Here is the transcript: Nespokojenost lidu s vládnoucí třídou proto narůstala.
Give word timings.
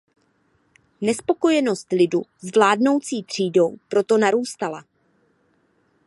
Nespokojenost 1.01 1.87
lidu 1.91 2.21
s 2.41 2.53
vládnoucí 2.55 3.23
třídou 3.23 3.77
proto 3.89 4.17
narůstala. 4.17 4.85